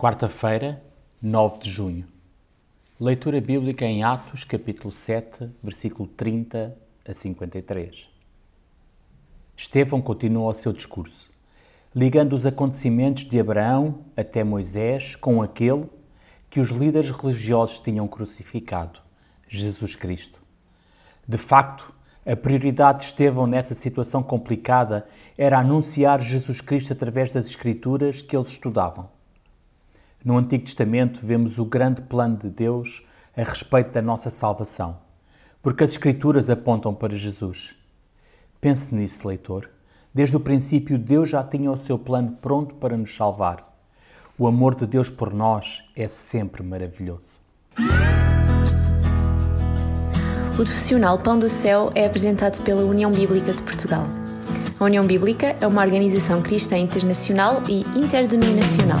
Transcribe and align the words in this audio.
Quarta-feira, 0.00 0.80
9 1.20 1.58
de 1.58 1.72
junho. 1.72 2.06
Leitura 3.00 3.40
bíblica 3.40 3.84
em 3.84 4.04
Atos, 4.04 4.44
capítulo 4.44 4.92
7, 4.92 5.50
versículo 5.60 6.08
30 6.10 6.72
a 7.04 7.12
53. 7.12 8.08
Estevão 9.56 10.00
continua 10.00 10.50
o 10.50 10.54
seu 10.54 10.72
discurso, 10.72 11.28
ligando 11.92 12.34
os 12.34 12.46
acontecimentos 12.46 13.24
de 13.24 13.40
Abraão 13.40 14.04
até 14.16 14.44
Moisés 14.44 15.16
com 15.16 15.42
aquele 15.42 15.90
que 16.48 16.60
os 16.60 16.68
líderes 16.68 17.10
religiosos 17.10 17.80
tinham 17.80 18.06
crucificado, 18.06 19.00
Jesus 19.48 19.96
Cristo. 19.96 20.40
De 21.26 21.38
facto, 21.38 21.92
a 22.24 22.36
prioridade 22.36 23.00
de 23.00 23.04
Estevão 23.06 23.48
nessa 23.48 23.74
situação 23.74 24.22
complicada 24.22 25.08
era 25.36 25.58
anunciar 25.58 26.20
Jesus 26.20 26.60
Cristo 26.60 26.92
através 26.92 27.32
das 27.32 27.46
Escrituras 27.46 28.22
que 28.22 28.36
eles 28.36 28.52
estudavam. 28.52 29.17
No 30.28 30.36
Antigo 30.36 30.62
Testamento 30.62 31.20
vemos 31.24 31.58
o 31.58 31.64
grande 31.64 32.02
plano 32.02 32.36
de 32.36 32.50
Deus 32.50 33.02
a 33.34 33.42
respeito 33.42 33.92
da 33.92 34.02
nossa 34.02 34.28
salvação, 34.28 34.98
porque 35.62 35.82
as 35.82 35.92
Escrituras 35.92 36.50
apontam 36.50 36.94
para 36.94 37.16
Jesus. 37.16 37.74
Pense 38.60 38.94
nisso, 38.94 39.26
leitor. 39.26 39.70
Desde 40.12 40.36
o 40.36 40.40
princípio, 40.40 40.98
Deus 40.98 41.30
já 41.30 41.42
tinha 41.42 41.72
o 41.72 41.78
seu 41.78 41.98
plano 41.98 42.36
pronto 42.42 42.74
para 42.74 42.94
nos 42.94 43.16
salvar. 43.16 43.74
O 44.38 44.46
amor 44.46 44.74
de 44.74 44.86
Deus 44.86 45.08
por 45.08 45.32
nós 45.32 45.82
é 45.96 46.06
sempre 46.06 46.62
maravilhoso. 46.62 47.40
O 50.52 50.56
profissional 50.56 51.16
Pão 51.16 51.38
do 51.38 51.48
Céu 51.48 51.90
é 51.94 52.04
apresentado 52.04 52.62
pela 52.64 52.82
União 52.82 53.10
Bíblica 53.10 53.54
de 53.54 53.62
Portugal. 53.62 54.04
A 54.78 54.84
União 54.84 55.06
Bíblica 55.06 55.56
é 55.58 55.66
uma 55.66 55.82
organização 55.82 56.42
cristã 56.42 56.76
internacional 56.76 57.62
e 57.66 57.80
interdenominacional 57.98 59.00